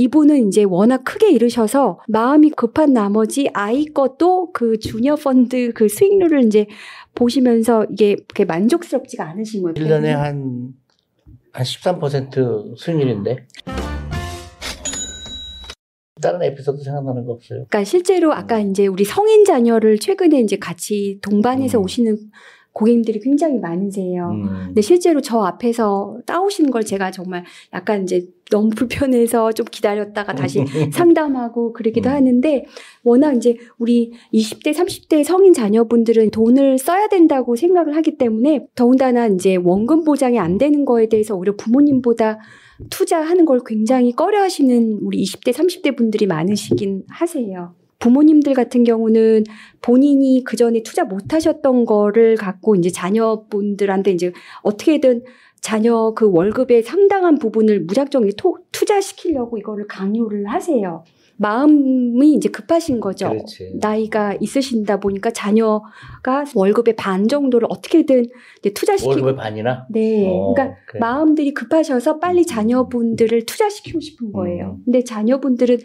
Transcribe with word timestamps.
이분은 0.00 0.48
이제 0.48 0.64
워낙 0.64 1.04
크게 1.04 1.30
잃으셔서 1.30 2.00
마음이 2.08 2.52
급한 2.52 2.94
나머지 2.94 3.50
아이 3.52 3.84
것도 3.84 4.50
그 4.52 4.78
주니어 4.78 5.16
펀드 5.16 5.72
그 5.74 5.88
수익률을 5.90 6.44
이제 6.44 6.66
보시면서 7.14 7.84
이게 7.90 8.14
그렇게 8.14 8.46
만족스럽지가 8.46 9.28
않으신 9.28 9.62
거예요. 9.62 9.74
1년에 9.74 10.06
한, 10.06 10.72
한 11.52 11.64
13% 11.64 12.78
수익률인데. 12.78 13.46
다른 16.22 16.42
에피소드 16.42 16.82
생각나는 16.82 17.26
거 17.26 17.32
없어요? 17.32 17.66
그러니까 17.68 17.84
실제로 17.84 18.32
아까 18.32 18.58
이제 18.58 18.86
우리 18.86 19.04
성인 19.04 19.44
자녀를 19.44 19.98
최근에 19.98 20.40
이제 20.40 20.56
같이 20.56 21.18
동반해서 21.20 21.76
음. 21.78 21.84
오시는 21.84 22.16
고객님들이 22.72 23.20
굉장히 23.20 23.58
많으세요. 23.58 24.30
음. 24.30 24.62
근데 24.66 24.80
실제로 24.80 25.20
저 25.20 25.40
앞에서 25.40 26.18
따오시는 26.26 26.70
걸 26.70 26.84
제가 26.84 27.10
정말 27.10 27.44
약간 27.72 28.04
이제 28.04 28.26
너무 28.50 28.70
불편해서 28.70 29.52
좀 29.52 29.66
기다렸다가 29.70 30.34
다시 30.34 30.64
상담하고 30.92 31.72
그러기도 31.72 32.10
음. 32.10 32.14
하는데 32.14 32.64
워낙 33.02 33.36
이제 33.36 33.56
우리 33.78 34.12
20대, 34.32 34.72
30대 34.72 35.24
성인 35.24 35.52
자녀분들은 35.52 36.30
돈을 36.30 36.78
써야 36.78 37.08
된다고 37.08 37.56
생각을 37.56 37.96
하기 37.96 38.18
때문에 38.18 38.66
더군다나 38.74 39.26
이제 39.26 39.56
원금 39.56 40.04
보장이 40.04 40.38
안 40.38 40.58
되는 40.58 40.84
거에 40.84 41.08
대해서 41.08 41.34
오히려 41.34 41.54
부모님보다 41.56 42.38
투자하는 42.88 43.44
걸 43.44 43.60
굉장히 43.66 44.12
꺼려 44.12 44.40
하시는 44.40 44.98
우리 45.02 45.22
20대, 45.22 45.52
30대 45.52 45.96
분들이 45.96 46.26
많으시긴 46.26 47.02
하세요. 47.08 47.74
부모님들 48.00 48.54
같은 48.54 48.82
경우는 48.82 49.44
본인이 49.82 50.42
그 50.44 50.56
전에 50.56 50.82
투자 50.82 51.04
못 51.04 51.32
하셨던 51.32 51.84
거를 51.84 52.34
갖고 52.36 52.74
이제 52.74 52.90
자녀분들한테 52.90 54.10
이제 54.12 54.32
어떻게든 54.62 55.22
자녀 55.60 56.14
그 56.16 56.30
월급의 56.32 56.82
상당한 56.82 57.38
부분을 57.38 57.80
무작정 57.82 58.28
토- 58.36 58.58
투자시키려고 58.72 59.58
이거를 59.58 59.86
강요를 59.86 60.46
하세요. 60.46 61.04
마음이 61.36 62.32
이제 62.34 62.48
급하신 62.50 63.00
거죠. 63.00 63.30
그렇지. 63.30 63.72
나이가 63.80 64.34
있으신다 64.40 65.00
보니까 65.00 65.30
자녀가 65.30 66.44
월급의 66.54 66.96
반 66.96 67.28
정도를 67.28 67.66
어떻게든 67.70 68.26
투자시키고 68.74 69.10
월급의 69.10 69.36
반이나? 69.36 69.86
네. 69.90 70.26
어, 70.28 70.52
그러니까 70.54 70.76
그래. 70.86 71.00
마음들이 71.00 71.54
급하셔서 71.54 72.18
빨리 72.18 72.44
자녀분들을 72.44 73.46
투자시키고 73.46 74.00
싶은 74.00 74.32
거예요. 74.32 74.76
음. 74.78 74.82
근데 74.84 75.02
자녀분들은 75.02 75.78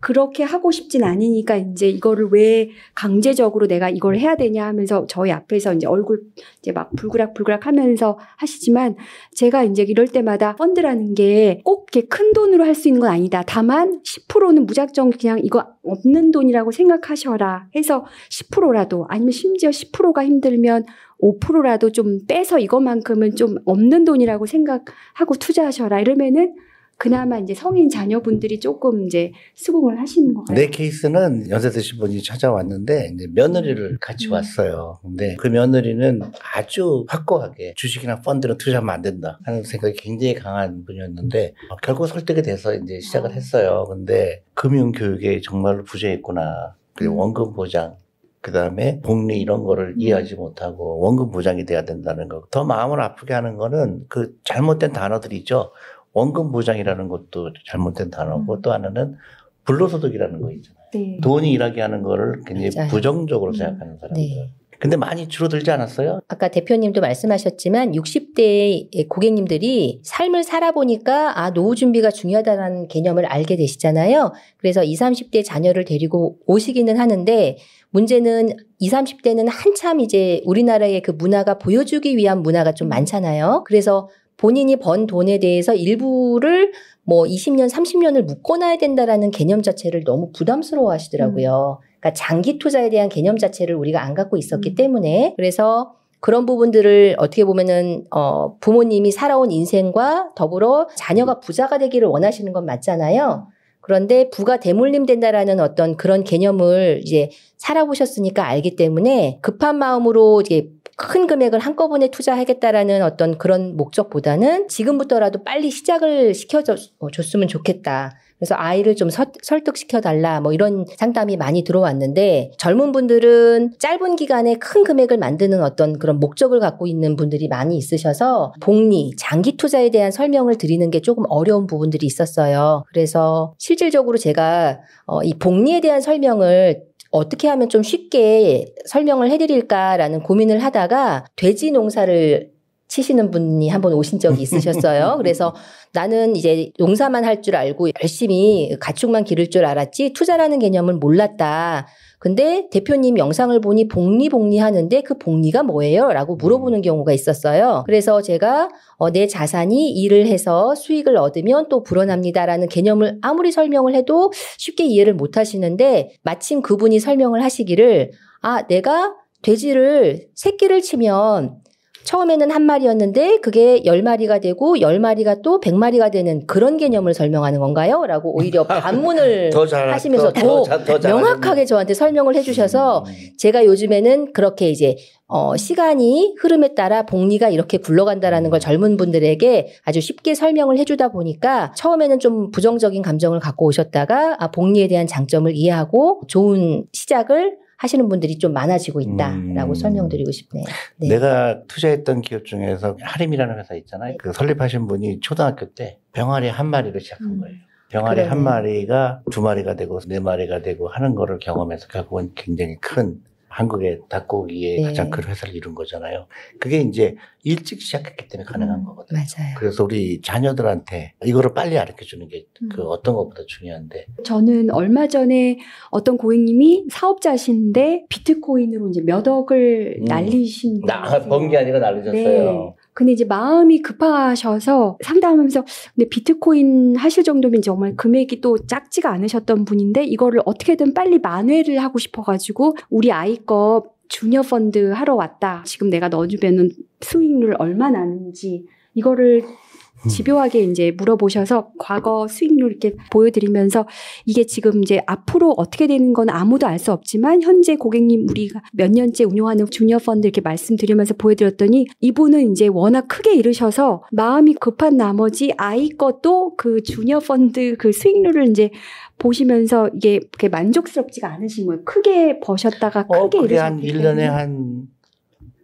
그렇게 0.00 0.42
하고 0.42 0.70
싶진 0.70 1.04
않으니까 1.04 1.56
이제 1.56 1.88
이거를 1.88 2.28
왜 2.32 2.70
강제적으로 2.94 3.66
내가 3.66 3.88
이걸 3.88 4.16
해야 4.16 4.36
되냐 4.36 4.66
하면서 4.66 5.06
저희 5.08 5.30
앞에서 5.30 5.74
이제 5.74 5.86
얼굴 5.86 6.22
이제 6.60 6.72
막 6.72 6.90
불그락불그락 6.96 7.66
하면서 7.66 8.18
하시지만 8.36 8.96
제가 9.34 9.64
이제 9.64 9.82
이럴 9.82 10.08
때마다 10.08 10.56
펀드라는 10.56 11.14
게 11.14 11.60
꼭 11.64 11.88
이렇게 11.92 12.06
큰 12.08 12.32
돈으로 12.32 12.64
할 12.64 12.74
수 12.74 12.88
있는 12.88 13.00
건 13.00 13.10
아니다. 13.10 13.42
다만 13.46 14.00
10%는 14.02 14.64
무작정 14.66 15.10
그냥 15.10 15.40
이거 15.42 15.66
없는 15.82 16.30
돈이라고 16.30 16.70
생각하셔라 16.70 17.68
해서 17.74 18.06
10%라도 18.30 19.06
아니면 19.08 19.32
심지어 19.32 19.70
10%가 19.70 20.24
힘들면 20.24 20.84
5%라도 21.20 21.90
좀 21.92 22.20
빼서 22.26 22.58
이것만큼은 22.58 23.36
좀 23.36 23.56
없는 23.66 24.04
돈이라고 24.04 24.46
생각하고 24.46 25.34
투자하셔라. 25.38 26.00
이러면은 26.00 26.54
그나마 27.00 27.38
이제 27.38 27.54
성인 27.54 27.88
자녀분들이 27.88 28.60
조금 28.60 29.06
이제 29.06 29.32
수긍을 29.54 29.98
하시는 29.98 30.34
것 30.34 30.44
같아요. 30.44 30.54
내 30.54 30.70
케이스는 30.70 31.48
연세 31.48 31.70
드신 31.70 31.98
분이 31.98 32.22
찾아왔는데 32.22 33.12
이제 33.14 33.26
며느리를 33.34 33.96
같이 34.02 34.28
음. 34.28 34.32
왔어요. 34.32 34.98
근데 35.00 35.34
그 35.36 35.48
며느리는 35.48 36.20
아주 36.54 37.06
확고하게 37.08 37.72
주식이나 37.78 38.20
펀드는 38.20 38.58
투자하면 38.58 38.90
안 38.90 39.00
된다 39.00 39.38
하는 39.44 39.62
생각이 39.62 39.94
굉장히 39.94 40.34
강한 40.34 40.84
분이었는데 40.84 41.54
어, 41.70 41.76
결국 41.82 42.06
설득이 42.06 42.42
돼서 42.42 42.74
이제 42.74 43.00
시작을 43.00 43.30
아. 43.30 43.32
했어요. 43.32 43.86
근데 43.88 44.42
금융 44.52 44.92
교육에 44.92 45.40
정말로 45.40 45.84
부재했구나. 45.84 46.74
그리고 46.94 47.14
음. 47.14 47.18
원금 47.18 47.54
보장 47.54 47.96
그 48.42 48.52
다음에 48.52 49.00
복리 49.02 49.40
이런 49.40 49.64
거를 49.64 49.94
음. 49.94 49.94
이해하지 49.98 50.34
못하고 50.34 51.00
원금 51.00 51.30
보장이 51.30 51.64
돼야 51.64 51.84
된다는 51.84 52.28
거. 52.28 52.42
더 52.50 52.64
마음을 52.64 53.00
아프게 53.00 53.32
하는 53.32 53.56
거는 53.56 54.04
그 54.08 54.34
잘못된 54.44 54.92
단어들이죠. 54.92 55.72
원금 56.12 56.52
보장이라는 56.52 57.08
것도 57.08 57.52
잘못된 57.66 58.10
단어고 58.10 58.54
음. 58.54 58.62
또 58.62 58.72
하나는 58.72 59.16
불로소득이라는 59.64 60.40
거 60.40 60.50
있잖아요. 60.52 60.80
네. 60.92 61.18
돈이 61.22 61.52
일하게 61.52 61.80
하는 61.80 62.02
거를 62.02 62.42
굉장히 62.44 62.70
맞아요. 62.74 62.88
부정적으로 62.90 63.50
음. 63.50 63.54
생각하는 63.54 63.98
사람들. 63.98 64.22
네. 64.22 64.50
근데 64.80 64.96
많이 64.96 65.28
줄어들지 65.28 65.70
않았어요? 65.70 66.20
아까 66.26 66.48
대표님도 66.48 67.02
말씀하셨지만 67.02 67.92
60대 67.92 69.08
고객님들이 69.08 70.00
삶을 70.02 70.42
살아보니까 70.42 71.38
아, 71.38 71.52
노후 71.52 71.74
준비가 71.74 72.10
중요하다는 72.10 72.88
개념을 72.88 73.26
알게 73.26 73.56
되시잖아요. 73.56 74.32
그래서 74.56 74.82
20, 74.82 75.00
30대 75.00 75.44
자녀를 75.44 75.84
데리고 75.84 76.38
오시기는 76.46 76.98
하는데 76.98 77.58
문제는 77.90 78.56
20, 78.78 78.94
30대는 78.94 79.48
한참 79.50 80.00
이제 80.00 80.40
우리나라의 80.46 81.02
그 81.02 81.10
문화가 81.10 81.58
보여주기 81.58 82.16
위한 82.16 82.42
문화가 82.42 82.72
좀 82.72 82.88
많잖아요. 82.88 83.64
그래서 83.66 84.08
본인이 84.40 84.76
번 84.76 85.06
돈에 85.06 85.38
대해서 85.38 85.74
일부를 85.74 86.72
뭐 87.04 87.24
20년, 87.24 87.70
30년을 87.70 88.22
묶어놔야 88.22 88.78
된다라는 88.78 89.30
개념 89.32 89.60
자체를 89.60 90.02
너무 90.04 90.30
부담스러워 90.32 90.90
하시더라고요. 90.92 91.80
그러니까 92.00 92.12
장기 92.14 92.58
투자에 92.58 92.88
대한 92.88 93.10
개념 93.10 93.36
자체를 93.36 93.74
우리가 93.74 94.02
안 94.02 94.14
갖고 94.14 94.38
있었기 94.38 94.70
음. 94.70 94.74
때문에 94.76 95.34
그래서 95.36 95.92
그런 96.20 96.46
부분들을 96.46 97.16
어떻게 97.18 97.44
보면은 97.44 98.06
어 98.10 98.56
부모님이 98.60 99.12
살아온 99.12 99.50
인생과 99.50 100.30
더불어 100.34 100.88
자녀가 100.96 101.38
부자가 101.40 101.76
되기를 101.76 102.08
원하시는 102.08 102.50
건 102.54 102.64
맞잖아요. 102.64 103.46
그런데 103.82 104.30
부가 104.30 104.58
대물림 104.58 105.04
된다라는 105.04 105.60
어떤 105.60 105.96
그런 105.96 106.24
개념을 106.24 107.00
이제 107.02 107.30
살아보셨으니까 107.58 108.46
알기 108.46 108.76
때문에 108.76 109.38
급한 109.42 109.76
마음으로 109.76 110.40
이제 110.42 110.70
큰 111.08 111.26
금액을 111.26 111.58
한꺼번에 111.60 112.08
투자하겠다라는 112.10 113.02
어떤 113.02 113.38
그런 113.38 113.74
목적보다는 113.76 114.68
지금부터라도 114.68 115.44
빨리 115.44 115.70
시작을 115.70 116.34
시켜줬으면 116.34 117.48
좋겠다. 117.48 118.12
그래서 118.38 118.54
아이를 118.56 118.96
좀 118.96 119.10
서- 119.10 119.26
설득시켜달라 119.42 120.40
뭐 120.40 120.52
이런 120.52 120.86
상담이 120.96 121.36
많이 121.36 121.62
들어왔는데 121.64 122.52
젊은 122.58 122.92
분들은 122.92 123.72
짧은 123.78 124.16
기간에 124.16 124.54
큰 124.54 124.82
금액을 124.84 125.18
만드는 125.18 125.62
어떤 125.62 125.98
그런 125.98 126.18
목적을 126.20 126.58
갖고 126.60 126.86
있는 126.86 127.16
분들이 127.16 127.48
많이 127.48 127.76
있으셔서 127.76 128.54
복리, 128.60 129.12
장기 129.18 129.56
투자에 129.56 129.90
대한 129.90 130.10
설명을 130.10 130.56
드리는 130.56 130.90
게 130.90 131.00
조금 131.00 131.24
어려운 131.28 131.66
부분들이 131.66 132.06
있었어요. 132.06 132.84
그래서 132.88 133.54
실질적으로 133.58 134.16
제가 134.16 134.80
어, 135.06 135.22
이 135.22 135.34
복리에 135.34 135.80
대한 135.80 136.00
설명을 136.00 136.89
어떻게 137.10 137.48
하면 137.48 137.68
좀 137.68 137.82
쉽게 137.82 138.74
설명을 138.86 139.30
해드릴까라는 139.30 140.22
고민을 140.22 140.62
하다가 140.62 141.26
돼지 141.36 141.70
농사를 141.70 142.59
치시는 142.90 143.30
분이 143.30 143.68
한 143.70 143.80
번 143.80 143.94
오신 143.94 144.18
적이 144.18 144.42
있으셨어요. 144.42 145.14
그래서 145.22 145.54
나는 145.94 146.36
이제 146.36 146.70
농사만 146.78 147.24
할 147.24 147.40
줄 147.40 147.56
알고 147.56 147.88
열심히 148.02 148.76
가축만 148.78 149.24
기를 149.24 149.48
줄 149.48 149.64
알았지 149.64 150.12
투자라는 150.12 150.58
개념을 150.58 150.94
몰랐다. 150.94 151.86
근데 152.18 152.68
대표님 152.70 153.16
영상을 153.16 153.58
보니 153.62 153.88
복리 153.88 154.28
복리 154.28 154.58
하는데 154.58 155.00
그 155.00 155.16
복리가 155.16 155.62
뭐예요? 155.62 156.08
라고 156.12 156.36
물어보는 156.36 156.82
경우가 156.82 157.12
있었어요. 157.12 157.84
그래서 157.86 158.20
제가 158.20 158.68
어, 158.98 159.08
내 159.10 159.26
자산이 159.26 159.92
일을 159.92 160.26
해서 160.26 160.74
수익을 160.74 161.16
얻으면 161.16 161.68
또 161.70 161.82
불어납니다라는 161.82 162.68
개념을 162.68 163.16
아무리 163.22 163.50
설명을 163.52 163.94
해도 163.94 164.30
쉽게 164.58 164.84
이해를 164.84 165.14
못 165.14 165.38
하시는데 165.38 166.10
마침 166.22 166.60
그분이 166.60 167.00
설명을 167.00 167.42
하시기를 167.42 168.10
아, 168.42 168.66
내가 168.66 169.14
돼지를 169.42 170.26
새끼를 170.34 170.82
치면 170.82 171.56
처음에는 172.04 172.50
한 172.50 172.62
마리였는데 172.62 173.38
그게 173.40 173.84
열 173.84 174.02
마리가 174.02 174.40
되고 174.40 174.80
열 174.80 174.98
마리가 174.98 175.42
또 175.42 175.60
백 175.60 175.74
마리가 175.74 176.10
되는 176.10 176.46
그런 176.46 176.76
개념을 176.78 177.12
설명하는 177.14 177.60
건가요? 177.60 178.06
라고 178.06 178.34
오히려 178.36 178.64
반문을 178.66 179.50
더 179.50 179.66
잘, 179.66 179.92
하시면서 179.92 180.32
더 180.32 180.62
자- 180.62 180.78
더 180.84 180.98
잘하셨네. 180.98 181.08
명확하게 181.14 181.64
저한테 181.66 181.94
설명을 181.94 182.34
해주셔서 182.36 183.04
음. 183.06 183.12
제가 183.38 183.64
요즘에는 183.66 184.32
그렇게 184.32 184.70
이제 184.70 184.96
어 185.28 185.56
시간이 185.56 186.34
흐름에 186.40 186.74
따라 186.74 187.04
복리가 187.06 187.50
이렇게 187.50 187.78
굴러간다라는 187.78 188.50
걸 188.50 188.58
젊은 188.58 188.96
분들에게 188.96 189.68
아주 189.84 190.00
쉽게 190.00 190.34
설명을 190.34 190.78
해주다 190.78 191.08
보니까 191.12 191.72
처음에는 191.76 192.18
좀 192.18 192.50
부정적인 192.50 193.02
감정을 193.02 193.38
갖고 193.38 193.66
오셨다가 193.66 194.36
아 194.40 194.50
복리에 194.50 194.88
대한 194.88 195.06
장점을 195.06 195.54
이해하고 195.54 196.22
좋은 196.26 196.84
시작을 196.92 197.58
하시는 197.80 198.06
분들이 198.10 198.36
좀 198.36 198.52
많아지고 198.52 199.00
있다라고 199.00 199.72
음. 199.72 199.74
설명드리고 199.74 200.30
싶네요. 200.30 200.66
네. 200.98 201.08
내가 201.08 201.62
투자했던 201.66 202.20
기업 202.20 202.44
중에서 202.44 202.98
하림이라는 203.00 203.58
회사 203.58 203.74
있잖아요. 203.74 204.16
그 204.18 204.34
설립하신 204.34 204.86
분이 204.86 205.20
초등학교 205.20 205.72
때 205.72 205.98
병아리 206.12 206.48
한 206.50 206.66
마리로 206.66 206.98
시작한 206.98 207.26
음. 207.26 207.40
거예요. 207.40 207.56
병아리 207.88 208.16
그러네. 208.16 208.28
한 208.28 208.42
마리가 208.42 209.22
두 209.30 209.40
마리가 209.40 209.76
되고 209.76 209.98
네 210.00 210.20
마리가 210.20 210.60
되고 210.60 210.88
하는 210.88 211.14
거를 211.14 211.38
경험해서 211.38 211.88
결국은 211.88 212.32
굉장히 212.34 212.76
큰 212.82 213.16
한국의 213.60 214.00
닭고기의 214.08 214.76
네. 214.80 214.82
가장 214.82 215.10
큰 215.10 215.24
회사를 215.24 215.54
이룬 215.54 215.74
거잖아요. 215.74 216.26
그게 216.58 216.80
이제 216.80 217.16
일찍 217.42 217.80
시작했기 217.82 218.28
때문에 218.28 218.46
가능한 218.46 218.80
음, 218.80 218.84
거거든요. 218.84 219.18
맞아요. 219.18 219.54
그래서 219.58 219.84
우리 219.84 220.20
자녀들한테 220.22 221.14
이거를 221.24 221.52
빨리 221.52 221.74
가르쳐 221.74 222.04
주는 222.04 222.26
게그 222.28 222.80
음. 222.80 222.86
어떤 222.86 223.14
것보다 223.14 223.42
중요한데. 223.46 224.06
저는 224.24 224.70
얼마 224.70 225.08
전에 225.08 225.58
어떤 225.90 226.16
고객님이 226.16 226.86
사업자신데 226.90 228.06
비트코인으로 228.08 228.88
이제 228.88 229.02
몇 229.02 229.26
억을 229.26 229.98
음. 230.00 230.04
날리신 230.04 230.80
나. 230.86 231.02
번게 231.28 231.58
아니라 231.58 231.80
날리셨어요. 231.80 232.52
네. 232.52 232.74
근데 232.92 233.12
이제 233.12 233.24
마음이 233.24 233.82
급하셔서 233.82 234.98
상담하면서 235.02 235.64
근데 235.94 236.08
비트코인 236.08 236.96
하실 236.96 237.24
정도면 237.24 237.62
정말 237.62 237.96
금액이 237.96 238.40
또 238.40 238.58
작지가 238.58 239.10
않으셨던 239.10 239.64
분인데 239.64 240.04
이거를 240.04 240.40
어떻게든 240.44 240.94
빨리 240.94 241.18
만회를 241.18 241.78
하고 241.78 241.98
싶어가지고 241.98 242.76
우리 242.90 243.12
아이 243.12 243.36
거 243.44 243.84
주니어 244.08 244.42
펀드 244.42 244.90
하러 244.90 245.14
왔다. 245.14 245.62
지금 245.64 245.88
내가 245.88 246.08
넣어주면은 246.08 246.70
수익률 247.00 247.54
얼마 247.58 247.90
나는지 247.90 248.66
이거를 248.94 249.42
음. 249.44 249.69
집요하게 250.08 250.62
이제 250.64 250.92
물어보셔서 250.96 251.70
과거 251.78 252.26
수익률 252.26 252.70
이렇게 252.70 252.96
보여드리면서 253.12 253.86
이게 254.26 254.44
지금 254.44 254.82
이제 254.82 255.02
앞으로 255.06 255.52
어떻게 255.56 255.86
되는 255.86 256.12
건 256.12 256.30
아무도 256.30 256.66
알 256.66 256.80
수 256.80 256.92
없지만 256.92 257.42
현재 257.42 257.76
고객님 257.76 258.26
우리가 258.30 258.62
몇 258.72 258.90
년째 258.90 259.24
운용하는 259.24 259.66
주니어 259.70 259.98
펀드 259.98 260.26
이렇게 260.26 260.40
말씀드리면서 260.40 261.14
보여드렸더니 261.14 261.86
이분은 262.00 262.50
이제 262.52 262.66
워낙 262.68 263.06
크게 263.06 263.34
이르셔서 263.34 264.02
마음이 264.10 264.54
급한 264.54 264.96
나머지 264.96 265.52
아이 265.58 265.90
것도 265.90 266.56
그 266.56 266.82
주니어 266.82 267.20
펀드 267.20 267.76
그 267.78 267.92
수익률을 267.92 268.48
이제 268.48 268.70
보시면서 269.18 269.90
이게 269.94 270.18
그렇게 270.18 270.48
만족스럽지가 270.48 271.28
않으신 271.28 271.66
거예요. 271.66 271.84
크게 271.84 272.40
버셨다가 272.40 273.04
어, 273.08 273.24
크게 273.24 273.40
그게 273.40 273.58
한 273.58 273.78
이르셨기 273.78 273.98
1년에 273.98 274.02
때문에. 274.02 274.26
한, 274.26 274.88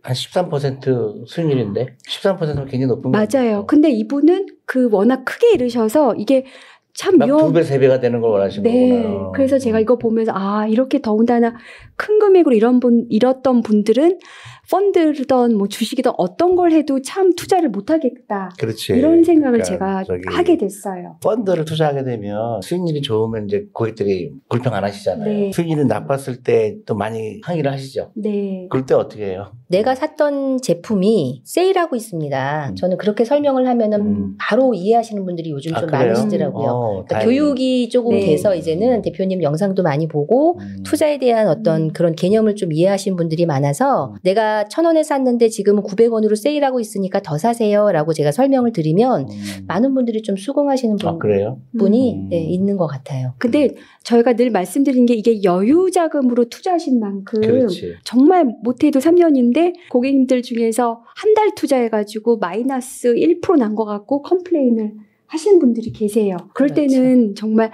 한 0.06 0.14
13% 0.14 1.26
수익률인데? 1.26 1.96
13%면 2.08 2.66
굉장히 2.66 2.86
높은 2.86 3.10
거죠. 3.10 3.38
맞아요. 3.38 3.66
근데 3.66 3.90
이분은 3.90 4.46
그 4.64 4.88
워낙 4.92 5.24
크게 5.24 5.54
이르셔서 5.54 6.14
이게 6.14 6.44
참막 6.94 7.26
위험 7.26 7.48
두 7.48 7.52
배, 7.52 7.64
세 7.64 7.80
배가 7.80 7.98
되는 7.98 8.20
걸 8.20 8.30
원하시는 8.30 8.62
네. 8.62 9.02
거구나. 9.02 9.32
그래서 9.32 9.58
제가 9.58 9.80
이거 9.80 9.98
보면서 9.98 10.32
아 10.34 10.66
이렇게 10.68 11.02
더군다나 11.02 11.56
큰 11.96 12.20
금액으로 12.20 12.54
이런 12.54 12.78
분 12.78 13.06
잃었던 13.10 13.62
분들은 13.62 14.20
펀드든 14.70 15.56
뭐 15.56 15.68
주식이든 15.68 16.12
어떤 16.16 16.56
걸 16.56 16.72
해도 16.72 17.00
참 17.02 17.34
투자를 17.34 17.68
못 17.68 17.90
하겠다. 17.90 18.50
그렇지. 18.58 18.92
이런 18.94 19.24
생각을 19.24 19.60
그러니까 19.60 20.04
제가 20.04 20.36
하게 20.36 20.56
됐어요. 20.56 21.16
펀드를 21.22 21.64
투자하게 21.64 22.04
되면 22.04 22.60
수익률이 22.62 23.02
좋으면 23.02 23.46
이제 23.46 23.66
고객들이 23.72 24.32
불평 24.48 24.74
안 24.74 24.84
하시잖아요. 24.84 25.28
네. 25.28 25.52
수익률이 25.52 25.84
나빴을 25.86 26.42
때 26.42 26.76
또 26.86 26.94
많이 26.94 27.40
항의를 27.42 27.70
하시죠. 27.72 28.10
네. 28.14 28.66
그럴 28.70 28.86
때 28.86 28.94
어떻게 28.94 29.26
해요? 29.26 29.52
내가 29.68 29.94
샀던 29.94 30.58
제품이 30.62 31.42
세일하고 31.44 31.96
있습니다. 31.96 32.70
음. 32.70 32.76
저는 32.76 32.98
그렇게 32.98 33.24
설명을 33.24 33.66
하면은 33.66 34.00
음. 34.00 34.34
바로 34.38 34.74
이해하시는 34.74 35.24
분들이 35.24 35.50
요즘 35.50 35.74
아, 35.74 35.80
좀 35.80 35.88
그래요? 35.88 36.12
많으시더라고요. 36.12 36.68
어, 36.68 37.04
그러니까. 37.04 37.18
교육이 37.20 37.88
조금 37.88 38.12
네. 38.12 38.26
돼서 38.26 38.54
이제는 38.54 39.02
대표님 39.02 39.42
영상도 39.42 39.82
많이 39.82 40.06
보고 40.06 40.58
음. 40.60 40.82
투자에 40.84 41.18
대한 41.18 41.48
어떤 41.48 41.82
음. 41.82 41.92
그런 41.92 42.14
개념을 42.14 42.54
좀 42.54 42.72
이해하신 42.72 43.16
분들이 43.16 43.46
많아서 43.46 44.12
음. 44.12 44.18
내가 44.22 44.55
천 44.64 44.84
원에 44.84 45.02
샀는데 45.02 45.48
지금은 45.48 45.82
900원으로 45.82 46.34
세일하고 46.36 46.80
있으니까 46.80 47.20
더 47.20 47.38
사세요라고 47.38 48.12
제가 48.12 48.32
설명을 48.32 48.72
드리면 48.72 49.28
음. 49.30 49.64
많은 49.66 49.94
분들이 49.94 50.22
좀 50.22 50.36
수긍하시는 50.36 50.96
분, 50.96 51.08
아, 51.08 51.18
그래요? 51.18 51.60
분이 51.78 52.14
음. 52.14 52.28
네, 52.30 52.38
있는 52.44 52.76
것 52.76 52.86
같아요. 52.86 53.34
근데 53.38 53.70
저희가 54.02 54.32
늘 54.34 54.50
말씀드린 54.50 55.06
게 55.06 55.14
이게 55.14 55.42
여유 55.44 55.90
자금으로 55.92 56.46
투자하신 56.46 56.98
만큼 57.00 57.40
그렇지. 57.40 57.94
정말 58.04 58.44
못해도 58.62 58.98
3년인데 59.00 59.74
고객님들 59.90 60.42
중에서 60.42 61.02
한 61.14 61.34
달 61.36 61.54
투자해가지고 61.54 62.38
마이너스 62.38 63.12
1%난 63.14 63.74
것 63.74 63.84
같고 63.84 64.22
컴플레인을 64.22 64.92
하시는 65.26 65.58
분들이 65.58 65.92
계세요. 65.92 66.36
그럴 66.54 66.70
그렇죠. 66.70 66.74
때는 66.94 67.34
정말 67.34 67.70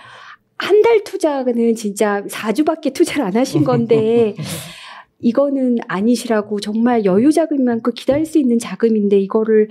한 0.59 0.83
달 0.83 1.03
투자는 1.05 1.75
진짜 1.77 2.23
4주밖에 2.29 2.93
투자를 2.93 3.25
안 3.25 3.37
하신 3.37 3.63
건데 3.65 4.35
이거는 5.23 5.79
아니시라고 5.89 6.61
정말 6.61 7.05
여유 7.05 7.33
자금만큼 7.33 7.93
기다릴 7.95 8.27
수 8.27 8.39
있는 8.39 8.59
자금인데 8.59 9.19
이거를 9.21 9.69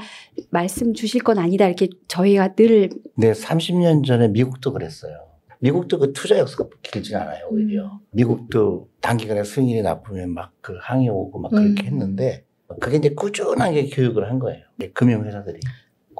말씀 0.50 0.94
주실 0.94 1.21
건 1.21 1.38
아니다 1.38 1.68
이렇게 1.68 1.89
저희가 2.07 2.56
늘 2.56 2.89
네, 3.15 3.31
30년 3.33 4.06
전에 4.06 4.30
미국도 4.30 4.74
그랬어요. 4.74 5.13
미국도 5.59 6.00
그 6.00 6.13
투자 6.13 6.39
역사가 6.39 6.69
길진 6.81 7.15
않아요, 7.18 7.45
오히려. 7.51 7.86
음. 7.86 8.00
미국도 8.12 8.89
단기간에 9.00 9.44
수익률이 9.44 9.83
나쁘면 9.83 10.33
막 10.33 10.51
그 10.62 10.77
항의 10.80 11.09
오고 11.09 11.39
막 11.39 11.50
그렇게 11.51 11.83
음. 11.83 11.86
했는데 11.86 12.45
그게 12.80 12.98
이제 12.98 13.09
꾸준하게 13.09 13.89
교육을 13.89 14.30
한 14.30 14.39
거예요. 14.39 14.63
금융회사들이 14.94 15.59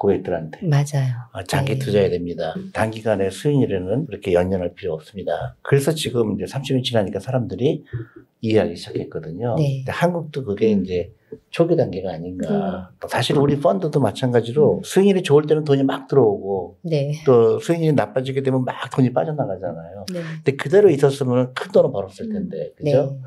고객들한테. 0.02 0.66
맞아요. 0.66 1.14
아, 1.30 1.44
장기 1.44 1.74
네. 1.74 1.78
투자해야 1.78 2.10
됩니다. 2.10 2.54
단기간에 2.72 3.30
수익률에는 3.30 4.06
그렇게 4.06 4.32
연연할 4.32 4.74
필요 4.74 4.92
없습니다. 4.94 5.54
그래서 5.62 5.92
지금 5.92 6.34
이제 6.34 6.44
30년 6.44 6.82
지나니까 6.82 7.20
사람들이 7.20 7.84
이해하기 8.40 8.74
시작했거든요. 8.74 9.54
네. 9.56 9.78
근데 9.78 9.92
한국도 9.92 10.44
그게 10.44 10.74
음. 10.74 10.82
이제 10.82 11.12
초기 11.50 11.76
단계가 11.76 12.12
아닌가. 12.12 12.90
사실 13.08 13.38
우리 13.38 13.60
펀드도 13.60 14.00
마찬가지로 14.00 14.82
수익률이 14.84 15.22
좋을 15.22 15.46
때는 15.46 15.62
돈이 15.62 15.84
막 15.84 16.08
들어오고 16.08 16.78
네. 16.82 17.12
또 17.24 17.60
수익률이 17.60 17.92
나빠지게 17.94 18.42
되면 18.42 18.64
막 18.64 18.74
돈이 18.94 19.12
빠져나가잖아요. 19.12 20.06
네. 20.12 20.20
근데 20.36 20.56
그대로 20.56 20.90
있었으면 20.90 21.54
큰 21.54 21.70
돈을 21.70 21.92
벌었을 21.92 22.28
텐데. 22.28 22.72
그죠? 22.76 23.20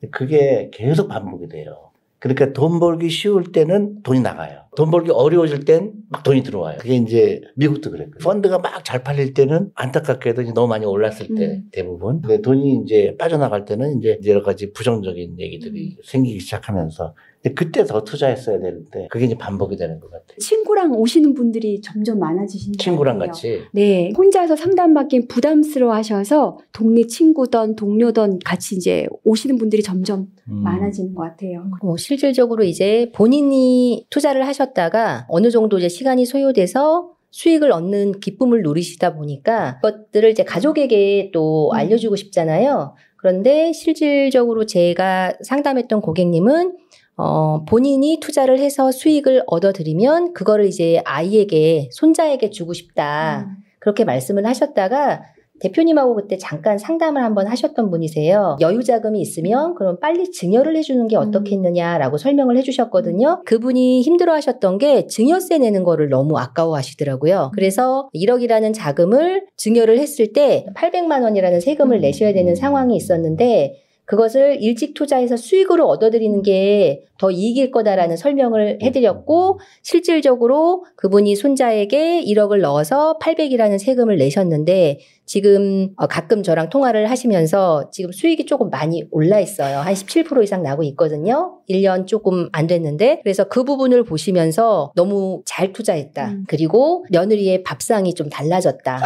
네. 0.00 0.08
그게 0.10 0.70
계속 0.72 1.08
반복이 1.08 1.48
돼요. 1.48 1.90
그러니까 2.20 2.52
돈 2.52 2.78
벌기 2.78 3.10
쉬울 3.10 3.50
때는 3.50 4.02
돈이 4.02 4.20
나가요. 4.20 4.59
돈 4.76 4.90
벌기 4.90 5.10
어려워질 5.10 5.64
땐 5.64 5.92
막 6.08 6.22
돈이 6.22 6.42
들어와요. 6.42 6.78
그게 6.78 6.96
이제 6.96 7.40
미국도 7.56 7.90
그랬고 7.90 8.18
펀드가 8.18 8.58
막 8.58 8.84
잘 8.84 9.02
팔릴 9.02 9.34
때는 9.34 9.70
안타깝게도 9.74 10.42
너무 10.54 10.68
많이 10.68 10.84
올랐을 10.86 11.28
때 11.36 11.46
음. 11.46 11.64
대부분. 11.72 12.20
근데 12.22 12.40
돈이 12.40 12.82
이제 12.84 13.14
빠져나갈 13.18 13.64
때는 13.64 13.98
이제 13.98 14.18
여러 14.26 14.42
가지 14.42 14.72
부정적인 14.72 15.38
얘기들이 15.38 15.96
생기기 16.04 16.40
시작하면서 16.40 17.14
근데 17.42 17.54
그때 17.54 17.84
더 17.84 18.04
투자했어야 18.04 18.60
되는데 18.60 19.08
그게 19.10 19.24
이제 19.24 19.36
반복이 19.36 19.76
되는 19.76 19.98
것 19.98 20.10
같아요. 20.10 20.36
친구랑 20.38 20.92
오시는 20.92 21.34
분들이 21.34 21.80
점점 21.80 22.18
많아지신 22.18 22.72
것 22.72 22.78
친구랑 22.78 23.18
같아요. 23.18 23.32
같이. 23.32 23.60
네, 23.72 24.12
혼자서 24.16 24.56
상담받기엔 24.56 25.26
부담스러워 25.26 25.94
하셔서 25.94 26.58
동네 26.72 27.06
친구든 27.06 27.76
동료든 27.76 28.40
같이 28.44 28.76
이제 28.76 29.06
오시는 29.24 29.56
분들이 29.56 29.82
점점 29.82 30.28
음. 30.50 30.62
많아지는 30.62 31.14
것 31.14 31.22
같아요. 31.22 31.64
뭐 31.82 31.96
실질적으로 31.96 32.62
이제 32.62 33.10
본인이 33.14 34.06
투자를 34.10 34.46
하셨다가 34.46 35.26
어느 35.28 35.50
정도 35.50 35.78
이제 35.78 35.88
시간이 35.88 36.26
소요돼서 36.26 37.12
수익을 37.30 37.72
얻는 37.72 38.20
기쁨을 38.20 38.62
누리시다 38.62 39.14
보니까 39.14 39.78
그것들을 39.80 40.28
이제 40.30 40.44
가족에게 40.44 41.30
또 41.32 41.70
음. 41.70 41.76
알려주고 41.76 42.16
싶잖아요. 42.16 42.94
그런데 43.16 43.72
실질적으로 43.72 44.66
제가 44.66 45.34
상담했던 45.42 46.00
고객님은 46.00 46.76
어, 47.20 47.64
본인이 47.66 48.18
투자를 48.20 48.58
해서 48.58 48.90
수익을 48.90 49.42
얻어들이면 49.46 50.32
그거를 50.32 50.64
이제 50.64 51.02
아이에게 51.04 51.90
손자에게 51.92 52.48
주고 52.48 52.72
싶다. 52.72 53.46
음. 53.46 53.62
그렇게 53.78 54.04
말씀을 54.04 54.46
하셨다가 54.46 55.22
대표님하고 55.60 56.14
그때 56.14 56.38
잠깐 56.38 56.78
상담을 56.78 57.22
한번 57.22 57.46
하셨던 57.46 57.90
분이세요. 57.90 58.56
여유 58.60 58.82
자금이 58.82 59.20
있으면 59.20 59.74
그럼 59.74 59.98
빨리 60.00 60.30
증여를 60.30 60.74
해주는 60.76 61.06
게 61.08 61.16
음. 61.16 61.20
어떻겠느냐라고 61.20 62.16
설명을 62.16 62.56
해주셨거든요. 62.56 63.42
그분이 63.44 64.00
힘들어 64.00 64.32
하셨던 64.32 64.78
게 64.78 65.06
증여세 65.06 65.58
내는 65.58 65.84
거를 65.84 66.08
너무 66.08 66.38
아까워 66.38 66.74
하시더라고요. 66.76 67.52
그래서 67.54 68.08
1억이라는 68.14 68.72
자금을 68.72 69.44
증여를 69.58 69.98
했을 69.98 70.32
때 70.32 70.64
800만 70.74 71.22
원이라는 71.22 71.60
세금을 71.60 72.00
내셔야 72.00 72.32
되는 72.32 72.54
상황이 72.54 72.96
있었는데 72.96 73.89
그것을 74.10 74.60
일찍 74.60 74.94
투자해서 74.94 75.36
수익으로 75.36 75.86
얻어들이는 75.86 76.42
게 76.42 77.04
더 77.20 77.30
이익일 77.30 77.70
거다라는 77.70 78.16
설명을 78.16 78.78
해드렸고 78.82 79.60
실질적으로 79.82 80.86
그분이 80.96 81.36
손자에게 81.36 82.24
1억을 82.24 82.62
넣어서 82.62 83.18
800이라는 83.18 83.78
세금을 83.78 84.16
내셨는데 84.16 85.00
지금 85.26 85.90
어, 85.96 86.06
가끔 86.06 86.42
저랑 86.42 86.70
통화를 86.70 87.08
하시면서 87.10 87.90
지금 87.92 88.10
수익이 88.10 88.46
조금 88.46 88.68
많이 88.70 89.04
올라 89.12 89.38
있어요. 89.38 89.78
한 89.78 89.92
17% 89.94 90.42
이상 90.42 90.62
나고 90.62 90.82
있거든요. 90.84 91.58
1년 91.68 92.06
조금 92.06 92.48
안 92.52 92.66
됐는데 92.66 93.20
그래서 93.22 93.44
그 93.44 93.62
부분을 93.62 94.02
보시면서 94.02 94.90
너무 94.96 95.42
잘 95.44 95.72
투자했다. 95.72 96.28
음. 96.30 96.44
그리고 96.48 97.04
며느리의 97.10 97.62
밥상이 97.62 98.14
좀 98.14 98.28
달라졌다. 98.28 98.98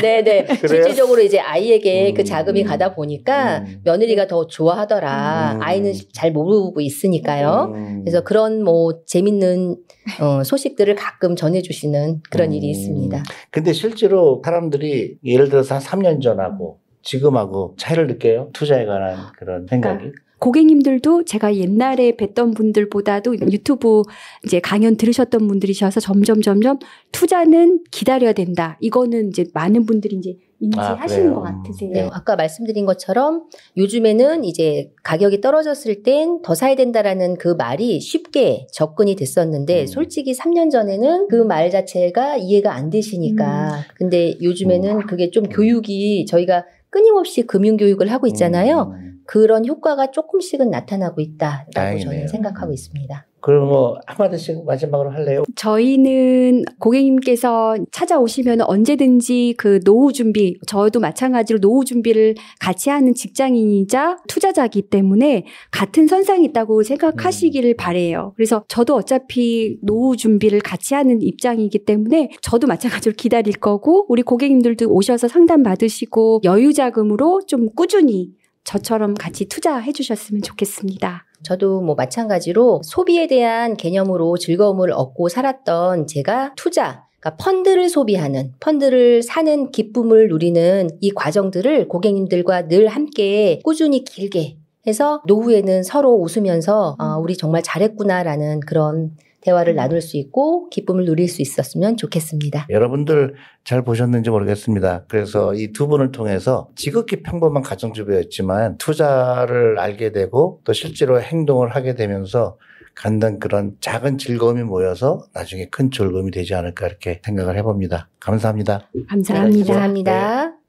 네네. 0.00 0.44
그래요? 0.62 0.82
실질적으로 0.82 1.20
이제 1.20 1.38
아이에게 1.38 2.12
그 2.14 2.22
음. 2.22 2.24
자금이 2.24 2.64
가다 2.64 2.94
보니 2.94 3.19
까 3.24 3.58
음. 3.58 3.80
며느리가 3.84 4.26
더 4.26 4.46
좋아하더라. 4.46 5.54
음. 5.56 5.62
아이는 5.62 5.92
잘 6.12 6.32
모르고 6.32 6.80
있으니까요. 6.80 7.72
음. 7.74 8.00
그래서 8.02 8.22
그런 8.22 8.62
뭐 8.64 9.04
재밌는 9.06 9.76
어, 10.20 10.42
소식들을 10.44 10.94
가끔 10.94 11.36
전해주시는 11.36 12.22
그런 12.30 12.50
음. 12.50 12.54
일이 12.54 12.70
있습니다. 12.70 13.22
근데 13.50 13.72
실제로 13.72 14.40
사람들이 14.44 15.18
예를 15.24 15.48
들어서 15.48 15.76
한 15.76 15.82
3년 15.82 16.22
전하고 16.22 16.78
지금하고 17.02 17.74
차이를 17.78 18.06
느껴요? 18.06 18.50
투자에 18.52 18.84
관한 18.84 19.32
그런 19.38 19.66
생각이? 19.66 20.12
고객님들도 20.40 21.24
제가 21.24 21.54
옛날에 21.54 22.12
뵀던 22.12 22.56
분들보다도 22.56 23.36
유튜브 23.52 24.02
이제 24.44 24.58
강연 24.58 24.96
들으셨던 24.96 25.46
분들이셔서 25.46 26.00
점점 26.00 26.40
점점 26.40 26.78
투자는 27.12 27.84
기다려야 27.90 28.32
된다. 28.32 28.78
이거는 28.80 29.28
이제 29.28 29.44
많은 29.52 29.84
분들이 29.84 30.16
이제 30.16 30.36
인지하시는 30.60 31.06
그래요? 31.08 31.34
것 31.34 31.42
같으세요. 31.42 31.90
네, 31.92 32.08
아까 32.12 32.36
말씀드린 32.36 32.86
것처럼 32.86 33.44
요즘에는 33.76 34.44
이제 34.44 34.92
가격이 35.02 35.40
떨어졌을 35.40 36.02
땐 36.02 36.42
더 36.42 36.54
사야 36.54 36.74
된다라는 36.74 37.36
그 37.38 37.48
말이 37.48 38.00
쉽게 38.00 38.66
접근이 38.72 39.16
됐었는데 39.16 39.82
음. 39.82 39.86
솔직히 39.86 40.32
3년 40.32 40.70
전에는 40.70 41.28
그 41.28 41.44
말 41.44 41.70
자체가 41.70 42.36
이해가 42.36 42.72
안 42.74 42.90
되시니까 42.90 43.84
근데 43.96 44.34
요즘에는 44.42 45.06
그게 45.06 45.30
좀 45.30 45.44
교육이 45.44 46.26
저희가 46.26 46.64
끊임없이 46.90 47.42
금융 47.42 47.76
교육을 47.76 48.10
하고 48.12 48.26
있잖아요. 48.26 48.92
음. 48.94 49.19
그런 49.30 49.64
효과가 49.64 50.10
조금씩은 50.10 50.70
나타나고 50.70 51.20
있다라고 51.20 51.70
다행이네요. 51.70 52.10
저는 52.10 52.26
생각하고 52.26 52.72
있습니다. 52.72 53.26
그럼 53.38 53.68
뭐 53.68 53.96
한마디씩 54.04 54.64
마지막으로 54.66 55.12
할래요? 55.12 55.44
저희는 55.54 56.64
고객님께서 56.80 57.76
찾아오시면 57.92 58.62
언제든지 58.62 59.54
그 59.56 59.78
노후 59.84 60.12
준비, 60.12 60.58
저도 60.66 60.98
마찬가지로 60.98 61.60
노후 61.60 61.84
준비를 61.84 62.34
같이 62.58 62.90
하는 62.90 63.14
직장인이자 63.14 64.18
투자자이기 64.26 64.82
때문에 64.82 65.46
같은 65.70 66.08
선상이 66.08 66.44
있다고 66.46 66.82
생각하시기를 66.82 67.76
바래요. 67.76 68.32
그래서 68.34 68.64
저도 68.66 68.96
어차피 68.96 69.78
노후 69.80 70.16
준비를 70.16 70.58
같이 70.58 70.94
하는 70.94 71.22
입장이기 71.22 71.84
때문에 71.84 72.30
저도 72.42 72.66
마찬가지로 72.66 73.14
기다릴 73.16 73.54
거고 73.54 74.06
우리 74.08 74.22
고객님들도 74.22 74.88
오셔서 74.90 75.28
상담 75.28 75.62
받으시고 75.62 76.40
여유 76.42 76.72
자금으로 76.72 77.42
좀 77.46 77.68
꾸준히 77.76 78.32
저처럼 78.64 79.14
같이 79.14 79.46
투자해 79.46 79.92
주셨으면 79.92 80.42
좋겠습니다. 80.42 81.24
저도 81.42 81.80
뭐 81.80 81.94
마찬가지로 81.94 82.82
소비에 82.84 83.26
대한 83.26 83.76
개념으로 83.76 84.36
즐거움을 84.36 84.92
얻고 84.92 85.28
살았던 85.28 86.06
제가 86.06 86.52
투자, 86.56 87.04
그러니까 87.18 87.42
펀드를 87.42 87.88
소비하는, 87.88 88.52
펀드를 88.60 89.22
사는 89.22 89.70
기쁨을 89.70 90.28
누리는 90.28 90.90
이 91.00 91.10
과정들을 91.10 91.88
고객님들과 91.88 92.68
늘 92.68 92.88
함께 92.88 93.60
꾸준히 93.62 94.04
길게 94.04 94.56
해서 94.86 95.20
노후에는 95.26 95.82
서로 95.82 96.14
웃으면서 96.14 96.96
아, 96.98 97.16
우리 97.16 97.36
정말 97.36 97.62
잘했구나라는 97.62 98.60
그런 98.60 99.12
대화를 99.40 99.74
나눌 99.74 100.00
수 100.00 100.16
있고 100.16 100.68
기쁨을 100.70 101.04
누릴 101.04 101.28
수 101.28 101.42
있었으면 101.42 101.96
좋겠습니다. 101.96 102.66
여러분들 102.70 103.34
잘 103.64 103.82
보셨는지 103.82 104.30
모르겠습니다. 104.30 105.04
그래서 105.08 105.54
이 105.54 105.72
두 105.72 105.88
분을 105.88 106.12
통해서 106.12 106.68
지극히 106.76 107.22
평범한 107.22 107.62
가정주부였지만 107.62 108.78
투자를 108.78 109.78
알게 109.78 110.12
되고 110.12 110.60
또 110.64 110.72
실제로 110.72 111.20
행동을 111.20 111.74
하게 111.74 111.94
되면서 111.94 112.58
갖는 112.94 113.38
그런 113.38 113.76
작은 113.80 114.18
즐거움이 114.18 114.62
모여서 114.64 115.24
나중에 115.32 115.66
큰 115.70 115.90
즐거움이 115.90 116.32
되지 116.32 116.54
않을까 116.54 116.86
이렇게 116.86 117.20
생각을 117.24 117.56
해봅니다. 117.56 118.08
감사합니다. 118.18 118.88
감사합니다. 119.08 119.72
감사합니다. 119.74 120.59